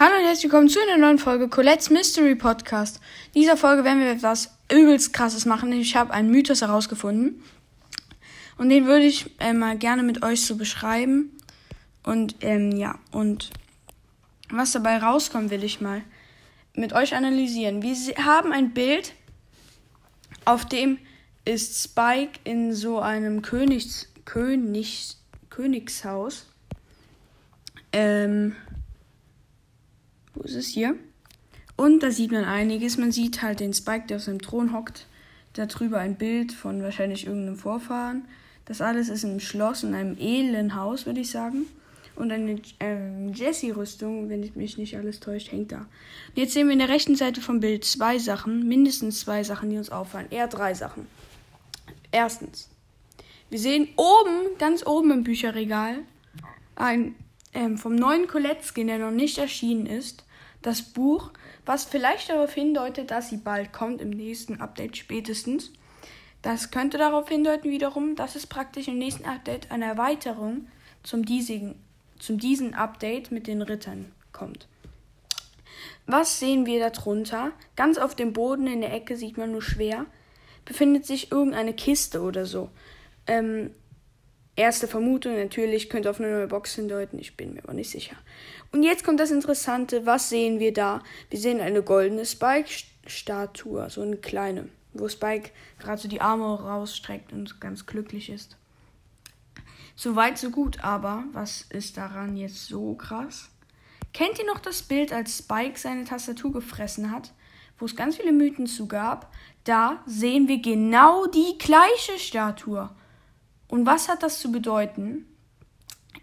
Hallo 0.00 0.14
und 0.14 0.26
herzlich 0.26 0.44
willkommen 0.44 0.68
zu 0.68 0.78
einer 0.80 0.96
neuen 0.96 1.18
Folge 1.18 1.48
Colette's 1.48 1.90
Mystery 1.90 2.36
Podcast. 2.36 3.00
In 3.34 3.40
dieser 3.40 3.56
Folge 3.56 3.82
werden 3.82 3.98
wir 3.98 4.08
etwas 4.08 4.56
übelst 4.70 5.12
krasses 5.12 5.44
machen. 5.44 5.72
Ich 5.72 5.96
habe 5.96 6.12
einen 6.12 6.30
Mythos 6.30 6.60
herausgefunden. 6.60 7.42
Und 8.58 8.68
den 8.68 8.86
würde 8.86 9.06
ich 9.06 9.28
äh, 9.40 9.52
mal 9.52 9.76
gerne 9.76 10.04
mit 10.04 10.22
euch 10.22 10.46
so 10.46 10.54
beschreiben. 10.54 11.36
Und 12.04 12.36
ähm, 12.42 12.76
ja, 12.76 12.96
und 13.10 13.50
was 14.50 14.70
dabei 14.70 14.98
rauskommt, 14.98 15.50
will 15.50 15.64
ich 15.64 15.80
mal 15.80 16.02
mit 16.74 16.92
euch 16.92 17.16
analysieren. 17.16 17.82
Wir 17.82 17.96
haben 18.24 18.52
ein 18.52 18.74
Bild, 18.74 19.14
auf 20.44 20.64
dem 20.64 20.98
ist 21.44 21.82
Spike 21.82 22.38
in 22.44 22.72
so 22.72 23.00
einem 23.00 23.42
Königs, 23.42 24.06
Königs, 24.24 25.20
Königshaus. 25.50 26.46
Ähm, 27.92 28.54
ist 30.48 30.56
es 30.56 30.66
hier? 30.66 30.96
Und 31.76 32.02
da 32.02 32.10
sieht 32.10 32.32
man 32.32 32.44
einiges. 32.44 32.98
Man 32.98 33.12
sieht 33.12 33.42
halt 33.42 33.60
den 33.60 33.72
Spike, 33.72 34.06
der 34.08 34.16
auf 34.16 34.24
seinem 34.24 34.42
Thron 34.42 34.72
hockt. 34.72 35.06
Da 35.52 35.66
drüber 35.66 35.98
ein 35.98 36.16
Bild 36.16 36.52
von 36.52 36.82
wahrscheinlich 36.82 37.26
irgendeinem 37.26 37.56
Vorfahren. 37.56 38.24
Das 38.64 38.80
alles 38.80 39.08
ist 39.08 39.24
im 39.24 39.40
Schloss, 39.40 39.82
in 39.82 39.94
einem 39.94 40.16
edlen 40.18 40.74
Haus, 40.74 41.06
würde 41.06 41.20
ich 41.20 41.30
sagen. 41.30 41.66
Und 42.16 42.32
eine 42.32 42.60
äh, 42.80 43.30
Jessie-Rüstung, 43.32 44.28
wenn 44.28 44.50
mich 44.56 44.76
nicht 44.76 44.96
alles 44.96 45.20
täuscht, 45.20 45.52
hängt 45.52 45.70
da. 45.70 45.78
Und 45.78 46.36
jetzt 46.36 46.52
sehen 46.52 46.66
wir 46.66 46.72
in 46.72 46.80
der 46.80 46.88
rechten 46.88 47.14
Seite 47.14 47.40
vom 47.40 47.60
Bild 47.60 47.84
zwei 47.84 48.18
Sachen, 48.18 48.66
mindestens 48.66 49.20
zwei 49.20 49.44
Sachen, 49.44 49.70
die 49.70 49.78
uns 49.78 49.90
auffallen. 49.90 50.26
Eher 50.30 50.48
drei 50.48 50.74
Sachen. 50.74 51.06
Erstens, 52.10 52.68
wir 53.50 53.58
sehen 53.58 53.88
oben, 53.96 54.58
ganz 54.58 54.84
oben 54.84 55.12
im 55.12 55.24
Bücherregal, 55.24 56.00
ein 56.74 57.14
ähm, 57.54 57.78
vom 57.78 57.94
neuen 57.94 58.26
Colette-Skin, 58.26 58.88
der 58.88 58.98
noch 58.98 59.10
nicht 59.10 59.38
erschienen 59.38 59.86
ist, 59.86 60.24
das 60.62 60.82
Buch, 60.82 61.30
was 61.64 61.84
vielleicht 61.84 62.30
darauf 62.30 62.52
hindeutet, 62.52 63.10
dass 63.10 63.30
sie 63.30 63.36
bald 63.36 63.72
kommt, 63.72 64.00
im 64.00 64.10
nächsten 64.10 64.60
Update 64.60 64.96
spätestens. 64.96 65.72
Das 66.42 66.70
könnte 66.70 66.98
darauf 66.98 67.28
hindeuten 67.28 67.70
wiederum, 67.70 68.16
dass 68.16 68.36
es 68.36 68.46
praktisch 68.46 68.88
im 68.88 68.98
nächsten 68.98 69.24
Update 69.24 69.70
eine 69.70 69.86
Erweiterung 69.86 70.68
zum 71.02 71.24
diesigen, 71.24 71.76
zum 72.18 72.38
diesen 72.38 72.74
Update 72.74 73.30
mit 73.30 73.46
den 73.46 73.62
Rittern 73.62 74.12
kommt. 74.32 74.68
Was 76.06 76.38
sehen 76.38 76.64
wir 76.66 76.90
darunter? 76.90 77.52
Ganz 77.76 77.98
auf 77.98 78.14
dem 78.14 78.32
Boden 78.32 78.66
in 78.66 78.80
der 78.80 78.92
Ecke 78.92 79.16
sieht 79.16 79.36
man 79.36 79.52
nur 79.52 79.62
schwer, 79.62 80.06
befindet 80.64 81.06
sich 81.06 81.30
irgendeine 81.30 81.74
Kiste 81.74 82.22
oder 82.22 82.46
so. 82.46 82.70
Ähm, 83.26 83.74
Erste 84.58 84.88
Vermutung 84.88 85.36
natürlich 85.36 85.88
könnte 85.88 86.10
auf 86.10 86.18
eine 86.18 86.32
neue 86.32 86.48
Box 86.48 86.74
hindeuten, 86.74 87.16
ich 87.20 87.36
bin 87.36 87.54
mir 87.54 87.62
aber 87.62 87.74
nicht 87.74 87.90
sicher. 87.90 88.16
Und 88.72 88.82
jetzt 88.82 89.04
kommt 89.04 89.20
das 89.20 89.30
Interessante, 89.30 90.04
was 90.04 90.30
sehen 90.30 90.58
wir 90.58 90.72
da? 90.72 91.00
Wir 91.30 91.38
sehen 91.38 91.60
eine 91.60 91.80
goldene 91.80 92.26
Spike-Statue, 92.26 93.88
so 93.88 94.02
eine 94.02 94.16
kleine, 94.16 94.68
wo 94.94 95.08
Spike 95.08 95.50
gerade 95.78 96.02
so 96.02 96.08
die 96.08 96.20
Arme 96.20 96.60
rausstreckt 96.60 97.32
und 97.32 97.60
ganz 97.60 97.86
glücklich 97.86 98.30
ist. 98.30 98.56
So 99.94 100.16
weit, 100.16 100.38
so 100.38 100.50
gut, 100.50 100.82
aber 100.82 101.22
was 101.30 101.62
ist 101.70 101.96
daran 101.96 102.36
jetzt 102.36 102.66
so 102.66 102.94
krass? 102.94 103.50
Kennt 104.12 104.40
ihr 104.40 104.46
noch 104.46 104.58
das 104.58 104.82
Bild, 104.82 105.12
als 105.12 105.38
Spike 105.38 105.78
seine 105.78 106.02
Tastatur 106.02 106.50
gefressen 106.50 107.12
hat, 107.12 107.32
wo 107.78 107.84
es 107.84 107.94
ganz 107.94 108.16
viele 108.16 108.32
Mythen 108.32 108.66
zu 108.66 108.88
gab? 108.88 109.32
Da 109.62 110.02
sehen 110.04 110.48
wir 110.48 110.60
genau 110.60 111.26
die 111.26 111.56
gleiche 111.58 112.18
Statue. 112.18 112.90
Und 113.68 113.86
was 113.86 114.08
hat 114.08 114.22
das 114.22 114.40
zu 114.40 114.50
bedeuten? 114.50 115.26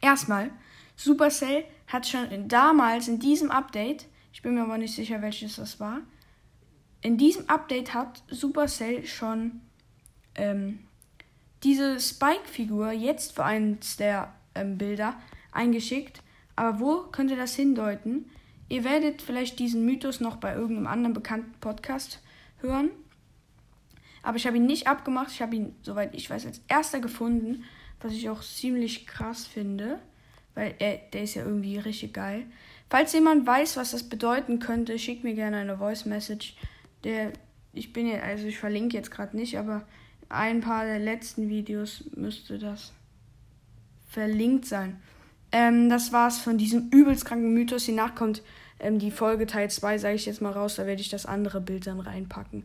Erstmal, 0.01 0.51
Supercell 0.95 1.65
hat 1.87 2.07
schon 2.07 2.47
damals 2.47 3.07
in 3.07 3.19
diesem 3.19 3.51
Update, 3.51 4.07
ich 4.33 4.41
bin 4.41 4.55
mir 4.55 4.63
aber 4.63 4.77
nicht 4.77 4.95
sicher, 4.95 5.21
welches 5.21 5.55
das 5.55 5.79
war, 5.79 6.01
in 7.01 7.17
diesem 7.17 7.47
Update 7.49 7.93
hat 7.93 8.23
Supercell 8.29 9.05
schon 9.05 9.61
ähm, 10.33 10.79
diese 11.63 11.99
Spike-Figur 11.99 12.91
jetzt 12.91 13.35
für 13.35 13.45
eins 13.45 13.97
der 13.97 14.33
ähm, 14.55 14.77
Bilder 14.77 15.15
eingeschickt. 15.51 16.21
Aber 16.55 16.79
wo 16.79 17.01
könnte 17.11 17.35
das 17.35 17.55
hindeuten? 17.55 18.29
Ihr 18.69 18.83
werdet 18.83 19.21
vielleicht 19.21 19.59
diesen 19.59 19.85
Mythos 19.85 20.19
noch 20.19 20.37
bei 20.37 20.55
irgendeinem 20.55 20.87
anderen 20.87 21.13
bekannten 21.13 21.53
Podcast 21.59 22.21
hören. 22.57 22.89
Aber 24.25 24.37
ich 24.37 24.47
habe 24.47 24.57
ihn 24.57 24.65
nicht 24.65 24.87
abgemacht. 24.87 25.31
Ich 25.31 25.41
habe 25.41 25.55
ihn, 25.55 25.75
soweit 25.83 26.15
ich 26.15 26.29
weiß, 26.29 26.47
als 26.47 26.59
erster 26.67 26.99
gefunden. 26.99 27.63
Was 28.01 28.11
ich 28.11 28.29
auch 28.29 28.41
ziemlich 28.41 29.05
krass 29.05 29.45
finde. 29.45 29.99
Weil 30.55 30.73
er, 30.79 30.97
der 31.13 31.23
ist 31.23 31.35
ja 31.35 31.43
irgendwie 31.43 31.77
richtig 31.77 32.13
geil. 32.13 32.45
Falls 32.89 33.13
jemand 33.13 33.45
weiß, 33.45 33.77
was 33.77 33.91
das 33.91 34.03
bedeuten 34.09 34.59
könnte, 34.59 34.97
schickt 34.97 35.23
mir 35.23 35.35
gerne 35.35 35.57
eine 35.57 35.77
Voice 35.77 36.05
Message. 36.05 36.55
Der, 37.03 37.33
ich 37.71 37.93
bin 37.93 38.07
ja, 38.07 38.19
also 38.19 38.47
ich 38.47 38.57
verlinke 38.57 38.97
jetzt 38.97 39.11
gerade 39.11 39.35
nicht, 39.37 39.57
aber 39.59 39.85
ein 40.27 40.61
paar 40.61 40.85
der 40.85 40.99
letzten 40.99 41.49
Videos 41.49 42.05
müsste 42.15 42.57
das 42.57 42.93
verlinkt 44.07 44.65
sein. 44.65 44.99
Ähm, 45.51 45.89
das 45.89 46.11
war's 46.11 46.39
von 46.39 46.57
diesem 46.57 46.89
übelst 46.89 47.25
kranken 47.25 47.53
Mythos. 47.53 47.83
Hiernach 47.83 48.15
kommt 48.15 48.41
ähm, 48.79 48.97
die 48.97 49.11
Folge 49.11 49.45
Teil 49.45 49.69
2, 49.69 49.99
sage 49.99 50.15
ich 50.15 50.25
jetzt 50.25 50.41
mal 50.41 50.51
raus. 50.51 50.75
Da 50.75 50.87
werde 50.87 51.01
ich 51.01 51.09
das 51.09 51.25
andere 51.25 51.61
Bild 51.61 51.85
dann 51.85 51.99
reinpacken. 51.99 52.63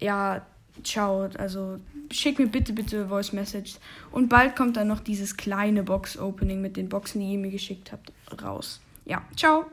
Ja, 0.00 0.44
ciao. 0.82 1.28
Also 1.38 1.78
schick 2.10 2.38
mir 2.38 2.48
bitte, 2.48 2.72
bitte 2.72 3.08
Voice 3.08 3.32
Message. 3.32 3.76
Und 4.10 4.28
bald 4.28 4.56
kommt 4.56 4.76
dann 4.76 4.88
noch 4.88 5.00
dieses 5.00 5.36
kleine 5.36 5.82
Box-Opening 5.82 6.60
mit 6.60 6.76
den 6.76 6.88
Boxen, 6.88 7.20
die 7.20 7.32
ihr 7.32 7.38
mir 7.38 7.50
geschickt 7.50 7.92
habt, 7.92 8.12
raus. 8.42 8.80
Ja, 9.04 9.22
ciao. 9.36 9.66